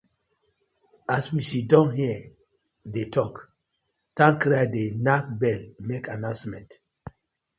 [1.15, 2.21] As we siddon here
[2.93, 3.35] dey tok,
[4.17, 6.69] towncrier dey nack bell mak annoucement.